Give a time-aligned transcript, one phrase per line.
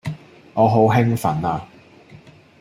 [0.55, 1.63] 我好興奮呀